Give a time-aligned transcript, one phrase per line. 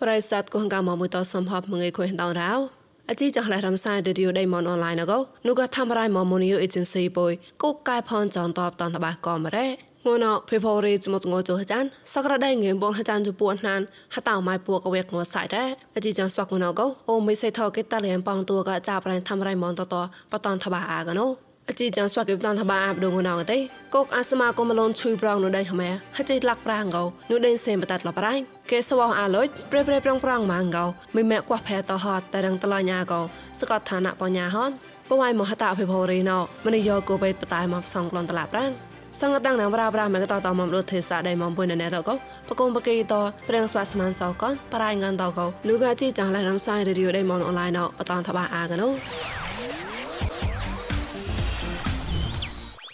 [0.00, 2.52] ប្រិស័តគងកាមមួយតសំហបមងឯខុយដងរោ
[3.10, 5.12] អជីចះឡរំសាយឌីឌីអូដៃមនអនឡាញអក
[5.46, 7.32] នោះក៏ធ្វើរៃមមនីយអេเจนស៊ីបុយ
[7.62, 9.66] កូកកែផនចនតបតនតបាក៏មរ៉េ
[10.06, 13.80] ងួនអភេផូរីចមតងចុះចានសក្រដៃងៀមបងចានជពួនណាន
[14.14, 19.94] ហតៅម៉ៃពួកវេកងសៃដែរអជីចានស្វាក់ងួនអកអូមិនសេថកេតលៀនបងតួកចាប់រៃធ្វើរៃមនតត
[20.32, 21.26] បតនតបាអាកណូ
[21.71, 23.57] អជីចាំស្វាកិបតានថាបាអាបដងណងទេ
[23.95, 28.33] កុកអាសមាកុំលូនឈុយប្រងនៅដៃខ្មែរហចេលាក់ប្រាងកោនៅដេនសេមបតាត់លប្រៃ
[28.71, 30.85] កេសវអាលុយប្រេប្រេប្រងប្រងម៉ាងកោ
[31.15, 33.21] មិនមែកោះផែតហតតែរងតឡញ៉ាកោ
[33.59, 34.69] សកតឋានៈបញ្ញាហន
[35.09, 38.71] បវៃមហតអភិភោរីណោមនិយោកោបេតបតៃមកសងក្លនតឡាប្រាង
[39.19, 42.13] សង្កតាំងណាំប្រាប្រាមកតតមរត់ទេសាដៃមកពុនណែតកោ
[42.49, 43.13] បកុំបកេត
[43.47, 48.89] ព្រៀងស្វាស្មានសោកនប្រៃងានតកោនូកាជីចាស់ឡៃរំសាយរីឌីយោដៃមកអនឡាញណោបតនថាបាអាកណូ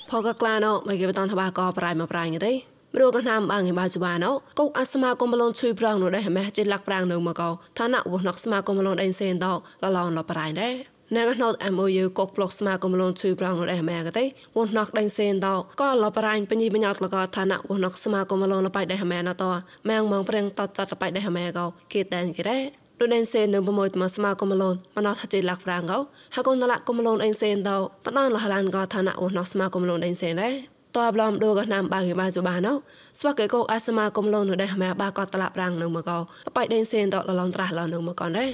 [0.09, 2.53] ផកក្លាណោមកគេបតនថាបាកប្រៃមកប្រៃងទេ
[2.93, 10.73] មរកណាំបាងឯបាជបាណោកុកអស្មាកុំបលនជួយប្រងនោះដែរម៉ែជិលាក់ប្រាំងនៅមកោឋានៈវណកស្មាកុំបលនដេនសេនដោលឡងលប្រៃដែរ
[11.15, 14.23] ណែកណោត MOU កុកប្លុកស្មាកុំលនជួយប្រងនោះដែរម៉ែកទេ
[14.57, 19.43] វណកដេនសេនដោក៏លប្រៃបញីបញត់លកឋានៈវណកស្មាកុំបលនលបៃដែរម៉ែណត
[19.89, 22.63] ម៉ែងមងប្រេងតតចាត់លបៃដែរម៉ែកោគេតែនគេដែរ
[23.01, 25.99] រដេនសេននៅប្រមួយមកស្មាកុំឡូនមណោះថាជិលាក់ប្រាំងកោ
[26.35, 30.53] ហកូនឡាកុំឡូនអេនសេនដោបតានលហឡានកោឋានៈអូណោះស្មាកុំឡូនអេនសេនដែរ
[30.97, 32.73] តបឡំដូកណាំបាងបាជបាណោ
[33.19, 36.21] ស្វាកេកោអាសមាកុំឡូននៅដែរម៉ែបាកោតឡាប្រាំងនៅមកោប
[36.55, 38.49] បៃដេនសេនដោលឡំត្រាស់ឡនៅមកកនដែរ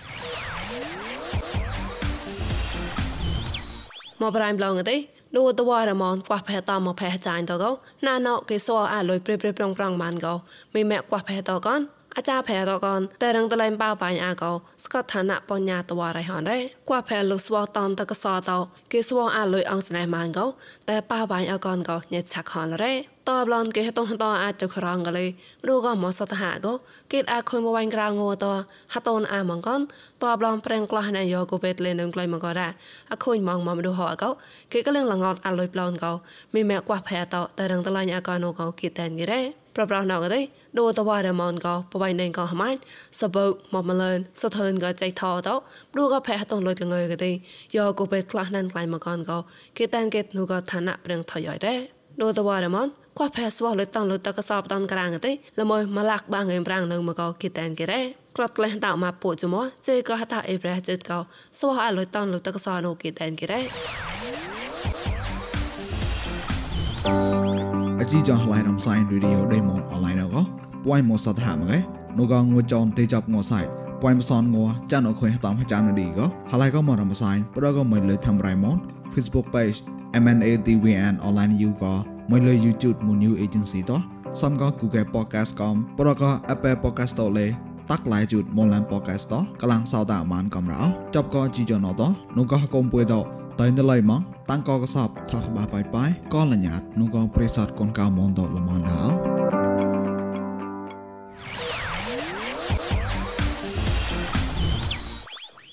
[4.21, 4.97] មកប្រៃម្លងទេ
[5.37, 7.71] ដូតវ៉ារមនខ្វះផែតមកផែចាញ់តកោ
[8.07, 10.33] ណាណោគេសអអាលុយព្រេព្រេប្រងប្រងបានកោ
[10.73, 11.81] មីម៉ែខ្វះផែតកន
[12.17, 14.51] អាចារ្យផែរកនតែរងតលែងបៅបាញ់អាកោ
[14.83, 18.57] ស្កតឋានៈបញ្ញាតវរៃហនដែរគួផែលុស្វតនតកសតោ
[18.91, 20.45] គេស្វអាលុយអងស្នេហ៍ម៉ានកោ
[20.89, 22.93] តែបៅបាញ់អកនកោញ៉េឆាក់ហនរ៉េ
[23.29, 25.25] តបឡនគេតងតអាចចក្រងកលេ
[25.67, 26.73] រូក៏មកសតហកោ
[27.11, 28.45] គេអាចខុយមកវាញ់ក្រៅងត
[28.93, 29.81] ហតូនអាមងកន
[30.23, 32.69] តបឡនប្រេងក្លោះណៃយោកូពេតលេនឹងក្លៃមកក៏រ៉ា
[33.11, 34.29] អខុយមកមកម្ដុហកោ
[34.71, 36.11] គេក៏លឹងលងអត់អាលុយប្លនកោ
[36.53, 40.41] មីម៉ែគួផែតតែរងតឡាញ់អកណូកោគេតែនគេរ៉េ ប្រប្រណៅកទេ
[40.79, 42.69] ដូតវ៉ារមនកោបបៃណេកោហម៉ៃ
[43.19, 45.55] សបុកមកមលនសថើនកោចៃថតោ
[45.93, 47.31] ព្រូក៏ផែតងលុយលងើកទេ
[47.75, 49.37] យោកូពេតខ្លះណានក្លៃមកកនកោ
[49.77, 51.79] គេតែនគេនូកោឋានៈប្រឹងថយយដែរ
[52.21, 58.01] ដូតវ៉ារមនខ្វះផែស្វះលុយតងលុយតកសបតនក្រាងទេល្មើមកលាក់បាងឯប្រាំងនៅមកោគេតែនគេរ៉េ
[58.37, 61.19] ក្រត់ក្លេះតមកពូជមកជេក៏ហតាអេប្រះចិត្តកោ
[61.59, 64.22] ស្វះអលុយតងលុយតកសនៅគេតែនគេរ៉េ
[68.03, 70.41] អជីចងឡៃរំសាយរីឌីអូដេម៉ុនអនឡាញកោ
[70.85, 71.77] ពួយមកសតហាមកែ
[72.17, 73.59] នូកងងួចនទេចាប់ងសៃ
[74.01, 74.57] ពួយមសនង
[74.91, 78.75] ចានអខុយតាមចាំនឌីកោហឡៃកោមករំសាយប្រកមិនលើធ្វើរៃម៉ុន
[79.13, 79.77] Facebook page
[80.23, 81.93] MNATWN online you កោ
[82.31, 84.01] មិនលើ YouTube មួយ new agency តោះ
[84.41, 87.47] សំក៏ Google Podcast កំប្រក Apple Podcast តលេ
[87.89, 90.81] តាក់ឡៃជូតមុនឡាន podcast តកលាំងសោតអាមានកំរោ
[91.15, 92.01] ចប់ក៏ជីយ៉ណត
[92.37, 93.13] នោះក៏កុំពួយត
[93.59, 99.03] តែនៅឡៃម៉ង តាំងកកសបថាក្បាបាយបាយក៏លញ្ញាតនោះក៏ប្រិស័តកូនកៅមនតលមនដា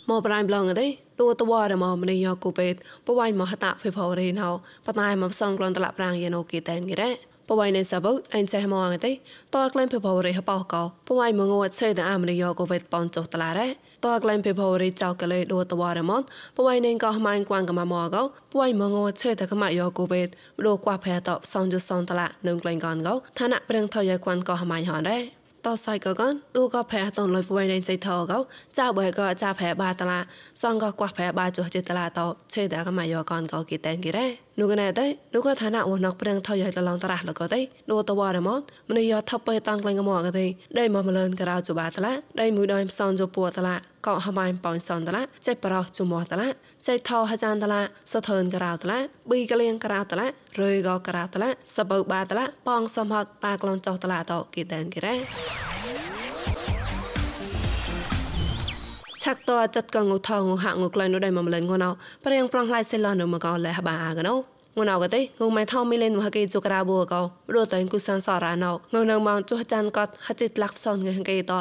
[0.09, 0.87] មកប្រៃប្លងទេ
[1.21, 2.75] តួតវ៉ារមមនីយោគូពេត
[3.07, 4.49] បវៃមហតភេផោរីណៅ
[4.87, 9.13] បតៃមកសងក្លនតលប្រាំងយេណូគីតែនគិរ៉េ បវៃនៃសាបុអិនចេះមកទេ
[9.55, 13.69] តើក្លែងភេផោរីហបោកោបវៃមកងួតសេតអាមនីយោគូពេតប៉នចុះតឡារ៉េ
[14.07, 16.23] តើក្លែងភេផោរីចៅកលេតួតវ៉ារមន
[16.57, 18.23] បវៃនៃកោម៉ាញ់គួងកមមកោ
[18.53, 20.23] បវៃមកងួតសេតកមយោគូពេ
[25.61, 28.39] តបដូគួផែតសងជុសងតឡានឹងក្លែងកនកោឋានៈប្រឹងថយគួងកោម៉ាញ់ហនរ៉េតសៃកកនទូក៏ផែតនលុយពួយនៃចៃថោកោ
[28.77, 34.27] ចាបើក៏ចាផែបាតឡាសងក៏គួផែបាចុះចិត្តឡាតោឆេតកមយោកនកោគីតែនគីរ៉េ
[34.59, 37.61] នោះកណែតែនោះក៏ឋានៈវណកប្រឹងថយឲ្យតឡងតរះលកទេ
[37.91, 38.61] នោះតវ៉ារមត
[38.91, 40.47] ម្នេះយកថប់ទៅតាំងក្លែងកមកទេ
[40.79, 43.77] ដេមកម្លឿនក្រៅជបាតឡាដេមួយដយផ្សងជពួតឡា
[44.07, 46.49] កោហម៉ៃប៉ោសនតឡាចេប្រោជមតឡា
[46.87, 47.81] ចេថោហចានតឡា
[48.13, 48.99] សធឿនក្រៅតឡា
[49.31, 50.27] ប៊ីកលៀងក្រៅតឡា
[50.61, 55.17] រឿយកក្រៅតឡាសបើបាតឡាប៉ងសំហត់ប៉ាក្លនចោតឡាតោគីតែនគីរ៉េ
[59.23, 61.91] ឆាក់តចិត្តកងថងហាក់ងក្លែងនោះដែរមកម្លេងងណៅ
[62.25, 64.35] ប្រៀងប្រងឡៃសេឡននៅមកកលះបាអាកណៅ
[64.79, 67.21] ងណៅកទេងម៉ៃថោមីលេនមកគេជូក្រាបូកោ
[67.55, 68.71] រត់តែគូសានសរ៉ាណៅ
[69.01, 71.53] ងនៅមកចុះចានកត់ហចិត្តលាក់សនងគេត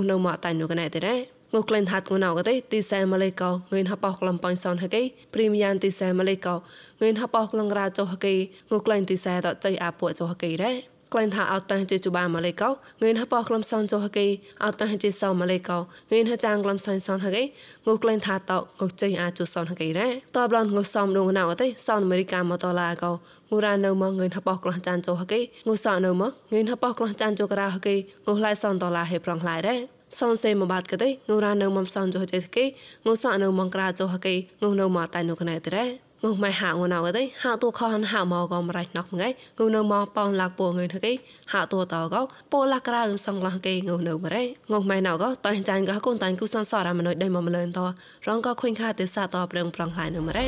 [0.00, 5.02] ងនៅមកតៃនោះកណែទេរ៉េ ងូក្លែងហាត់ងូណៅកទេទីសែម៉ាឡេកោងឿនហបោក្លំប៉ាញ់សនហកេ
[5.34, 8.34] ព្រីមយ៉ាងទីសែម៉ាឡេកោងឿនហបោក្លងរាចុះហកេ
[8.70, 10.72] ងូក្លែងទីសែតចៃអាពួកចុះហកេរ៉េ
[11.12, 14.26] ក្លែងថាអត់តាំងជាជបាម៉ាឡេកោងឿនហបោក្លំសនចុះហកេ
[14.64, 17.42] អត់តាំងជាសោម៉ាឡេកោងឿនហចាងក្លំសនសនហកេ
[17.86, 23.12] ងូក្លែងថាតោងូចៃអាចុសនហកេរ៉េតបឡនងូសំដងណៅទេសនអាមេរិកាមកតឡាកោ
[23.50, 27.94] ងូរ៉ានៅមកងឿនហបោក្លំចានចុះហកេងូសអនៅមកងឿនហបោក្លំចានចុះការ៉ាហកេ
[28.26, 29.76] ងូឡៃសនដុល្លារហេប្រងឡៃរ៉េ
[30.18, 32.64] សនសេមកបាត់ក៏ទេងូរ៉ានៅមកសនចុះចេះគេ
[33.06, 35.84] ងូសអនៅមកក្រាចុះគេងូនៅមកតៃនៅកណែទេ
[36.24, 39.28] ងុំម៉ៃហាងណៅទេហាតួខនហាមកកំរៃណកងៃ
[39.58, 41.12] ងុំនៅមកប៉ងលាក់ពូងៃថកេ
[41.52, 42.22] ហាតួតកោ
[42.52, 44.42] ពូលាក់ក្រៅសងឡះគេងុំនៅមរេ
[44.72, 47.80] ងុំម៉ៃណៅកោតៃចាញ់កោកូនតាញ់គូសានសរមនុយដៃមកម្លឿនត
[48.28, 50.46] រងកោខុញខាទេសាតប្រឹងប្រងឡៃនៅមរេ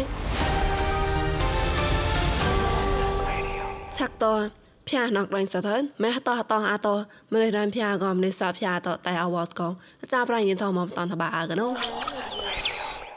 [3.96, 4.24] ឆាក់ត
[4.88, 6.88] ភះណកដៃសថានម៉ែតតតអាត
[7.32, 9.68] មិនរានភះក៏មិនសាភះតតែអវតកោ
[10.12, 11.68] ចាប្រៃយិនថមកតនតបាអាកណូ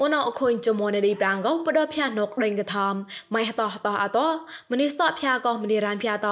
[0.02, 2.94] វណអខុញចមនរីប្រាំងកបដភះនកដេងកថម
[3.34, 4.20] ម៉ៃហតហតអត
[4.72, 6.28] មនីសតភះកមនីរានភះត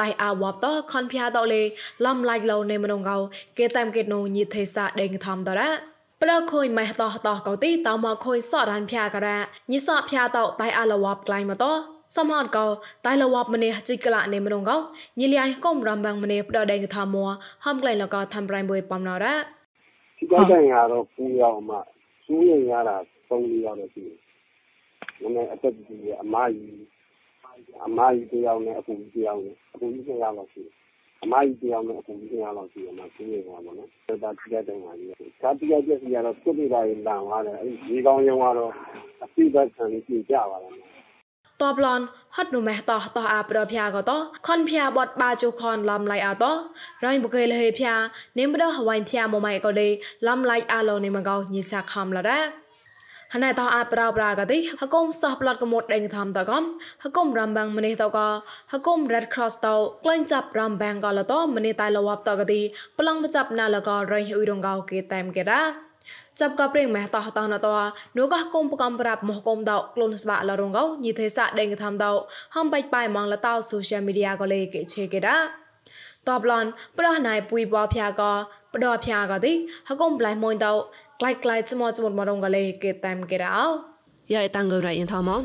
[0.00, 1.62] តៃអាវបតខនភះតលេ
[2.04, 3.18] លំឡៃលោនេមនងកោ
[3.58, 5.70] គេតាមកេណូញីទេសាដេងកថមតរ៉ា
[6.22, 9.38] ប្រខុយម៉ៃហតហតកោទីតមកខុយសតរានភះការ៉ា
[9.72, 11.66] ញីសតភះតតៃអាលវបក្លៃមកត
[12.14, 12.64] สมานเกา
[13.04, 14.78] ตายละวับมเนจิกละเนมนงเกา
[15.20, 17.28] ยิลยายก้มรำบังมเนปดอดงทามัว
[17.64, 19.34] ห้ามไกลละกาทำไรบวยปามนาระ
[20.16, 21.80] ที่ก็ได้งานเราคุยเอามา
[22.24, 22.96] คุยงานเรา
[23.28, 24.02] ตรงนี้เราเลยสิ
[25.34, 26.86] မင်းအသက်ကြီးအမကြီး
[27.84, 30.72] အမကြီးတယောက်နဲ့အကူကြီးတယောက်နဲ့အကူကြီးနှစ်ယောက်လောက်ရှိတယ်
[31.22, 35.08] အမကြီးတယောက်နဲ့အကူကြီးနှစ်ယောက်လောက်ရှိတယ်မှာသူရပါဘောနော်ဒါတာတိကျတဲ့မှာကြီး
[35.42, 38.72] ဒါတိကျချက်စီကတော့သူ့ပြပါရင်လန်သွားတယ်အဲဒီဒီကောင်းရင်ကတော့
[39.22, 40.91] အပြစ်ဘက်ခံပြီးကြပါလား
[41.62, 42.00] តបឡន
[42.36, 44.12] ហត់នោះម៉េះតោះតោះអាប្រភាក៏ត
[44.48, 46.44] ខនភាបតបាជូខនឡំឡៃអាត
[47.06, 47.92] រៃបកេលហេភា
[48.38, 49.88] នេមបដហវៃភាមម៉ៃក៏លេ
[50.28, 52.40] ឡំឡៃអាឡូនេមកោញិសាខំឡរ៉ា
[53.34, 56.64] ហណៃតោអាប្រោប្រាកតិហកុំសោះប្លត់កមុតដេងធំតកំ
[57.02, 58.18] ហកុំរំបាំងម្នេះតក
[58.72, 59.68] ហកុំ Red Cross ត
[60.04, 62.60] ក្លែងចាប់រំបាំងកលតម្នេះតៃលវបតកតិ
[62.98, 65.91] ប្លង់បចាប់ណាលករៃហ៊ុយរងកោគេតែមគេរ៉ា
[66.40, 67.68] ចាប់កប្រេងម៉ែតោះតោះណត
[68.18, 72.04] នោះក៏គុំប្រកំប្រាប់មកគុំតក្លូនស្បាលរងកោញីទេសាដេងធំត
[72.54, 75.38] ហំបាច់បាយម៉ងលតោ social media ក៏លេគេឆេគេរ៉ា
[76.28, 76.64] តបឡន
[76.98, 78.22] ប្រះណៃពុយបោភាក
[78.72, 79.52] បដភាកតិ
[79.88, 80.66] ហកុំប្លៃមួយត
[81.20, 83.58] ក្លាយក្លាយស្មោចមុតមរងកលេគេតាមគេរោ
[84.32, 85.42] យ៉ាយតាំងករៃយិនថមន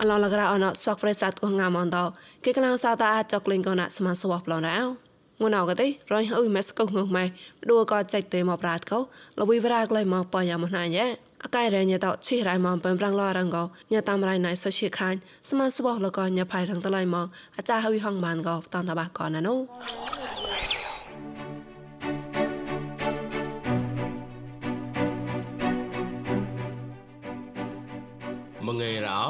[0.00, 1.98] អឡឡករអនស្វាក់ប្រេសាត់កងងាមអនត
[2.44, 5.07] គេកណាសាតាអាចកលេងកណាស្មាសវប្លនរោ
[5.40, 7.24] ងួនអកទេរយអ៊ុយម៉េសកុងងម៉ៃ
[7.70, 8.98] ដួក៏ចៃទេមកប្រាតកោ
[9.38, 11.06] លវីវរ៉ាក្លៃមកបយ៉ាមកណាញ៉ែ
[11.44, 13.58] អកៃរញតឈីរៃមកបំប្រាំងឡរងក
[13.92, 15.18] ញតាំរៃណៃសុឈីខាញ់
[15.48, 17.26] ស្មាសវលកញ៉ាផៃរងតឡៃមក
[17.56, 19.54] អាចាហុយហងបានកោតនតបាកនណូ
[28.66, 29.20] មងេរោ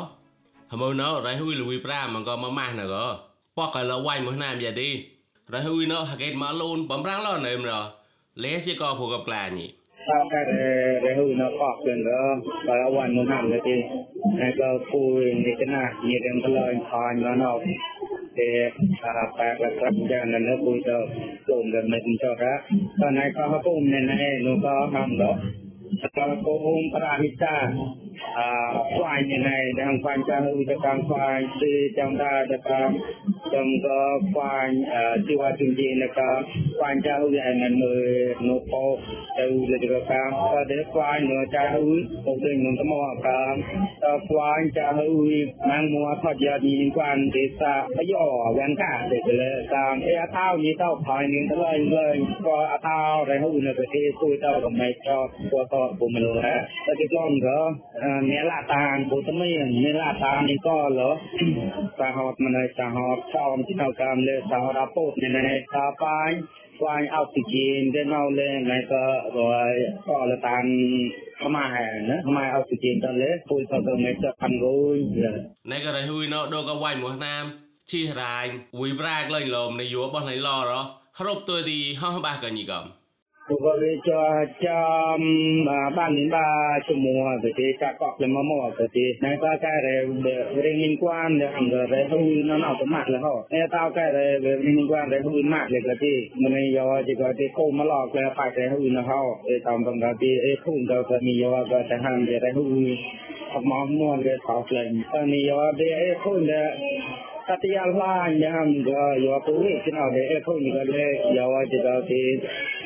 [0.73, 2.95] ហមណោរៃហ៊ុយលវីប្រាមងកមកម៉ាស់ណក
[3.59, 4.91] ប៉កលវៃមកណាមយ៉ាឌី
[5.55, 7.73] រៃហ៊ុយណោហកេតមកលូនបំរាំងឡណេមរ
[8.45, 9.67] លេជាកភូកក្លាញី
[10.09, 10.41] សាកែ
[11.05, 12.11] រៃហ៊ុយណោប៉កពេនរ
[12.69, 13.77] បើអវ៉ាន់មកណាមលេទី
[14.41, 15.03] ហើយក៏ពូ
[15.47, 17.13] នេះកណាញីរំក្លែងខាញ
[17.43, 17.53] ណោ
[18.39, 18.49] ទេ
[19.19, 20.99] អាប៉ែកក្រាប់យ៉ាងនៅពូទៅ
[21.49, 22.61] ជុំដល់មិនចោរ៉ាត
[23.19, 25.39] ណៃក៏ហពុំណែណែនោះក៏ហំដល់
[26.17, 27.57] ក៏គោមប្រាហិតា
[28.39, 28.41] អ
[28.95, 34.49] ស្វែងនៅ đang ស្វែងចាស់ឧបកម្មស្វែងទីចំតាតកម្មចំក៏ស្វែងជីវជំនាញក៏ស្វែងចាស់ឧបកម្មនៅ នៅពោ
[35.19, 36.31] ទៅលទ្ធកម្មក៏
[36.79, 41.79] ដែលស្វែងនៅចាស់ឧ
[42.27, 43.57] បទៅនឹងតមកកម្ម
[44.03, 45.21] តស្វែងចាស់ឧប
[45.69, 48.15] mang mua thoát giờ đi liên quan đến sa bây giờ
[48.57, 52.79] quan cả để là काम e tao như tao phải những cái lời lời có
[52.83, 56.65] tao rồi hữu nữa cái tôi tao còn mày cho của tao của mình là
[56.87, 57.73] cái con đó
[58.31, 59.51] អ្នកឡាតានពុទ្ធមី
[59.85, 61.01] អ្នកឡាតាននេះក៏ល
[61.99, 64.17] សហតមិនសហតសំនៅតាម
[66.81, 70.71] find oxygen, then only like uh, all the time
[71.43, 74.97] ខ្មែរណាខ្មែរអុកស៊ីហ្សែនតលេពូលសកមេតខាងរួយ
[75.71, 77.45] ណែក៏រៃហ៊ុយណោដូក៏វាយមួយណាម
[77.91, 78.47] ជីរ៉ាញ
[78.81, 80.73] វីប្រាក់លេងលមនយោបោះណៃឡរ
[81.19, 82.85] ហរប់ទួយទីហោះបាសកញីកំ
[83.49, 85.19] ក៏វា cho cho
[85.97, 86.45] ban đến ba
[86.89, 90.07] chung mùa rồi thì cả cọp là mà mò rồi thì này ta cái này
[90.55, 93.71] về liên quan để hàng rồi để hư nó nào cũng mặt là họ nên
[93.71, 97.03] tao cái này về liên quan để hư mặt là cái gì mình này giờ
[97.07, 100.01] chỉ có cái cô mà lọt là phải để hư nó họ để tao bằng
[100.01, 102.65] cái gì ấy không đâu cái mình giờ cái chẳng hạn để hư
[103.53, 107.09] học mong muốn để học lên cái này giờ để không để Katiyalah yang yo
[107.09, 107.28] puri kena de ekho ni gale yawa jida ti de de de bahan gan.
[107.28, 108.07] Te gara ba ကတိယလှ
[108.43, 112.23] ညံဒါယောကိုဝေကနာဘေအခုန်ကလေးယဝတိတာတိ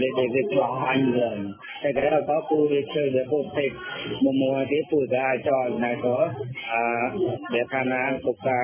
[0.01, 1.31] လေတေကပဟန်ယံ
[1.83, 3.75] တကရပါကိုဝေချေရပုတ်ဖိတ်
[4.23, 6.27] မမောတိပူဇာကြောင့်နိုင်တော့
[6.73, 6.83] အာ
[7.53, 8.61] ဒေသနာပုက္ကာ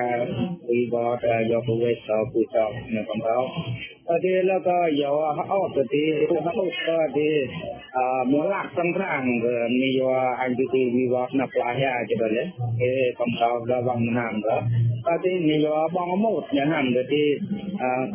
[0.67, 3.45] ဝိဘောတယောကိုဝေသောပူဇောနကံတော်
[16.95, 17.23] ke ti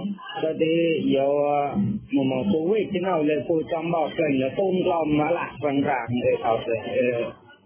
[0.42, 0.75] ka de
[1.14, 1.30] yo
[2.12, 5.28] mo mo ko we ti nao le ko cham ba sen yo tom lam ma
[5.37, 6.76] la sang rang de thau se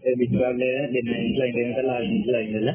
[0.09, 1.97] e bi tra le de nei lai de la
[2.33, 2.75] lai de la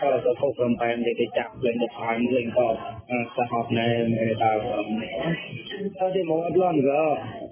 [0.00, 2.72] kalau tu kau sampai di cak lain di pan lain kau
[3.36, 4.50] sahab naik mereka.
[6.00, 7.04] Tapi mau belum ke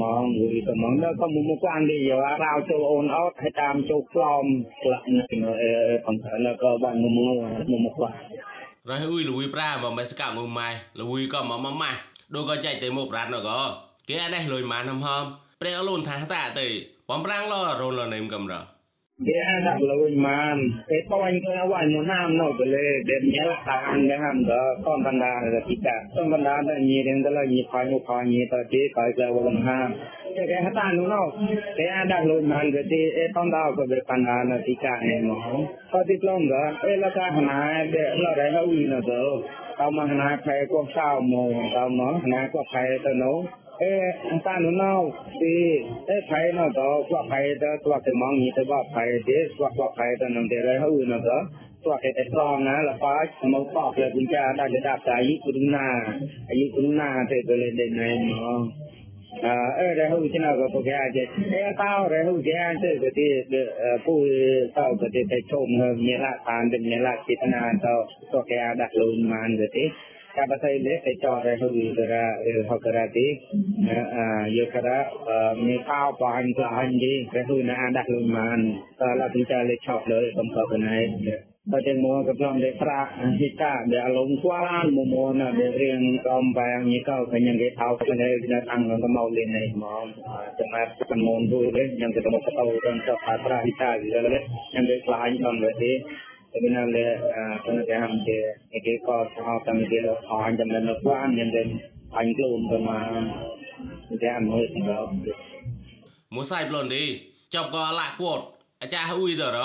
[0.01, 4.43] មកមួយក៏មកដល់ក៏មកគាត់នេះយករោចូលអូនអត់ឲ្យតាមចូលក្លំ
[4.83, 5.23] ក្លាក់នៅ
[5.61, 5.71] អឺ
[6.05, 7.19] បង្កើនក៏បានមកម
[7.77, 8.17] កមកគាត់
[8.87, 11.91] rồi ui lùi pra mà mấy sạc mù mai lùi có mà mà mà
[12.29, 15.27] đồ có chạy tới một rát nó có cái anh này lùi mà nằm hôm
[15.59, 18.63] pre luôn thả ta tới bom rang lo rồi là nêm cầm rồi
[19.17, 20.57] dia ada lawan man
[20.93, 25.01] eh pawan ko awan mo nam no bele de nyel tan de ham da kon
[25.01, 28.45] banda da kita kon banda da ni den da la ni pha ni pha ni
[28.51, 29.79] ta ti ka ja wa ha
[30.37, 31.23] ke ke hata no no
[31.77, 34.93] ke ada lawan man ge ti e ton da ko be pan na ti ka
[35.09, 35.35] ne mo
[35.91, 37.57] ko ti klong ga e la ka hna
[37.93, 39.23] de la ra ha wi na do
[39.79, 43.37] តើមកណាខែកោសៅមកតើមកណាក៏ខែទៅនោះ
[43.79, 44.99] eh entah nu nau
[45.41, 45.55] di
[46.13, 49.37] eh khai no to kwa khai da kwa ke mang ni te ba khai de
[49.57, 51.37] kwa kwa khai da nam de ra hu no to
[51.83, 53.13] kwa ke te strong na la pa
[53.51, 55.85] mo pa ke kun cha da de da ta yi ku na
[56.49, 59.06] ayi ku na te to le de nai no អឺរហូតឆ្នាំក៏ប្រកាសចេះតែតើរហូតយ៉ាងទៅក៏ទីពូតើក៏ទីតែជុំមានលក្ខឋា
[66.61, 67.93] នមានលក្ខចេតនាទៅ
[68.33, 69.85] ក៏គេដាក់លូនបានទៅទី
[70.37, 71.67] kabatay le ay chore hu
[71.97, 72.23] dara
[72.69, 73.27] hokara ti
[74.57, 74.97] yo kara
[75.65, 78.61] mi kao pa han ka han ji ke hu na anda lu man
[78.99, 81.03] ta la ti cha le chop le kom ko kanai
[81.73, 82.99] ដែលមកកំឡងដែលប្រា
[83.39, 90.05] ហិតាដែលលងស្វានមមណាដែលរៀងកំបែងនេះក៏ខ្ញុំគេថោគ្នានៅអង្គកមោលេនេះមក
[90.59, 92.71] ចំណាប់ចំនួនទួយនេះខ្ញុំទៅមកទៅដល់
[93.07, 93.13] ទៅ
[93.45, 95.91] ប្រាហិតាវិលនេះខ្ញុំគេខ្លាញ់ដល់ទៅទេ
[96.63, 98.39] ពីណាលេគណៈកម្មជា
[98.85, 101.63] គេក៏ស្អល់តាមគេលោកអញចំណិនលោកស្វានខ្ញុំគេ
[102.17, 102.91] អញខ្លួនទៅម
[104.09, 105.09] កតែអនុសម្រាប់
[106.35, 107.03] មួយសាយប្លុនឌី
[107.55, 108.39] ចប់ក៏លាក់គួត
[108.81, 109.59] អាចារ្យអ៊ុយទៅរ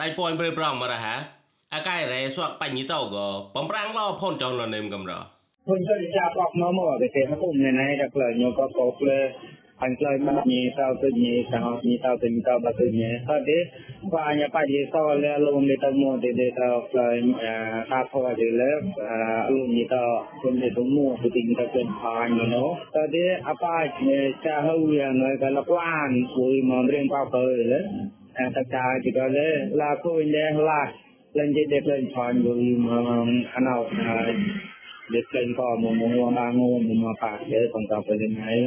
[0.00, 1.14] ដៃពងព្រៃប្រងមករហ៉ា
[1.74, 3.16] អកាយរេសួកបញ្ញិតោក
[3.56, 5.12] បំប្រាំងឡោផនចងលនេមកំរ
[5.66, 9.10] ខ្ញុំចូលជាបកមកមកទេហុំណែរកលញកកកល
[9.84, 13.58] អញ្ចឹងមកញីតោទៅញីតោញីតោទៅញីតោបើទៅញីអត់ទេ
[14.14, 17.08] បាយបាយសោលលំនេះទៅមកទេទេតោផ្លៃ
[17.90, 18.72] ថាផលទេលើ
[19.54, 20.04] លំនេះតោ
[20.42, 22.64] គុំនេះទៅមកទៅទីទៅទៅបានណូ
[22.96, 23.84] តទេអបាយ
[24.46, 27.80] ចាហូវយ៉ាងណកលក្វានគួយមករៀងបោកទៅលើ
[28.56, 29.48] តែតាជាក៏លើ
[29.80, 30.82] ឡាគួយដែរឡា
[31.36, 34.14] lenje deklen pan gori mamam anau na
[35.12, 38.34] deklen ko mo mo mo ma ngo mo ma pa de tong ta pe den
[38.42, 38.60] hai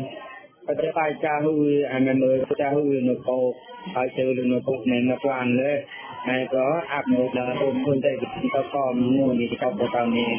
[0.68, 1.56] បច្ចុប្បន្នចាស់ហ៊ឺ
[1.92, 3.40] អានមើលចាស់ហ៊ឺនៅកោ
[3.96, 5.72] ហើយទៅនៅកោនៅនៅផ្លានលើ
[6.28, 8.28] ហើយក៏អាប់នៅដល់អូនខ្លួនតែទៅ
[8.76, 10.32] កោមួយនេះទៅបតាមនេះ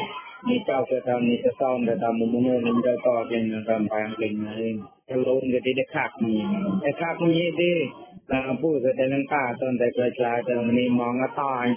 [0.49, 4.71] នេះចៅទៅតាមនេះទៅតាមទៅតាមមួយនេះទៅកោវិញតាមបានវិញហើយ
[5.09, 6.41] ទៅរូនគេទីដាក់ខាក់នេះ
[6.89, 7.71] ឯខាក់នេះទេ
[8.31, 11.67] ដល់ពូទៅតែនឹងប៉ាតនតែក្រឆ្លាទៅមនីមងតអញ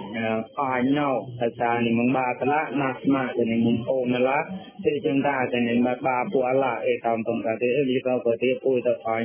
[0.59, 4.39] ប៉ាញោតែសានិមងបាតឡាណាស់ម៉ាទៅនិមងអូនឡា
[4.85, 9.25] ទីចន្តាទៅនិមបាពូអឡាអេតំតំតាទេលីកោពទេពូទៅអញ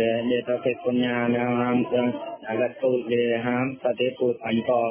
[0.00, 2.08] ដែលដែលទៅពេកញ្ញាណាមទាំង
[2.48, 4.82] អាឡតូលទេហាមតទេពូអញកោ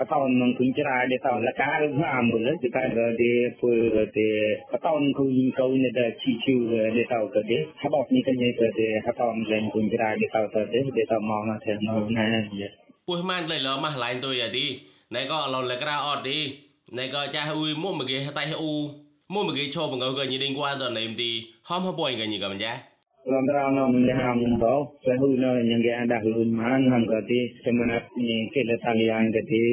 [0.00, 2.80] потом кунчирали там лакары гамбы, да, типа
[3.18, 4.28] де пы де
[4.72, 6.56] потом кунькоу не да чичу
[6.94, 10.82] де тау то де, хабок не коней то де, потом жен кунчирали тау то де,
[10.96, 12.70] де там мал на те, но на е.
[13.06, 14.80] Пусть ман лей ло мах лайн той а ди,
[15.10, 16.56] này có lon lacra ọt đi,
[16.92, 18.88] này có cha hui mua một cái tay u,
[19.28, 21.82] mua một cái show bằng ngầu gần như đinh qua rồi này em đi, hôm
[21.82, 22.78] hôm boy gần như gần giá.
[23.26, 24.74] రంధ్రానందనంతో
[25.04, 29.64] సహులో జ్ఞానహుమాన్ హంగతి సమనస్మి కెలతలియాంగతి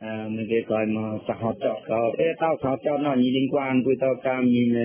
[0.00, 4.76] මේකේ කායිම සහචකව ඒ තව සහචකන නිලින් ක්වාන් පුතෝ කාමීන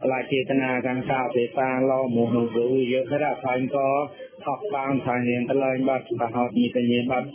[0.00, 3.96] අලා චේතනා කාංසා පේපා ලෝ මොහ වූ යතර සංකෝ
[4.40, 7.28] සක්කාං සංයෙන් තලයින් බත් සහව නිතේ බත්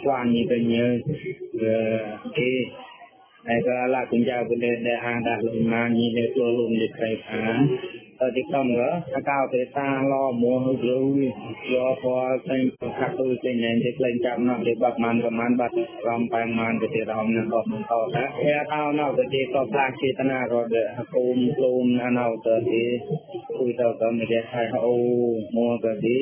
[0.00, 0.62] ක්වාන් නිතේ
[2.40, 2.60] ඒ
[3.44, 7.16] ඒක අලා කුංජා පුනේ දහාදා ලුමානි දේ තෝලුම් දෙකයි
[8.20, 8.68] अधिकतम
[9.20, 10.98] का पेता लो मोह ग्रू
[11.72, 15.56] यो फॉर सें कातु सें ने देख लें चाप ना दे बात मान का मान
[15.56, 19.10] बात राम पाय मान के ते राम ने तो मन तो ना ए काव ना
[19.18, 22.82] के ते तो प्ला चेतना रो दे हकुम क्लोम ना ना तो ते
[23.50, 24.96] कुई तो तो ने है ओ
[25.54, 26.16] मोह का दे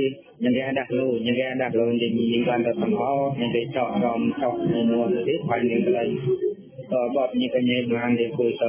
[0.44, 6.49] នឹងគេដាក់លូនឹងគេដាក់លូនិយាយបានទៅទាំងអស់នឹងគេចោះរំចោះនៅនោះទេហើយនឹងគេ
[6.92, 8.68] ចော့រំចော့មួទៅទីបាយនឹងទៅក៏បបញីកញេបានទេគួយទៅ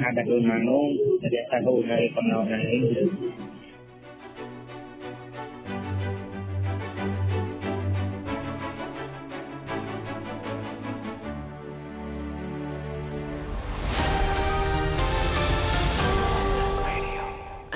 [0.00, 0.84] ហាដាក់ខ្លួនមកនោះ
[1.22, 3.45] តែតែហូរនៅកំណត់នេះ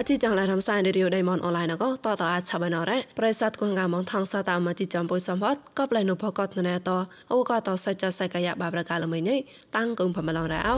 [0.03, 6.91] អតិចងឡារំសាយរីយដៃមនអនឡាញក៏តតអាចឆាបណរ៉ប្រិស័តគងកាមងថងសាតាមតិចំពុយសំផតក៏ប្លែនុផកតណែត
[7.33, 9.31] អូក៏តសច្ចសកាយបាប្រកាលមិញ
[9.77, 10.75] តាំងគងផមឡងរ៉ោ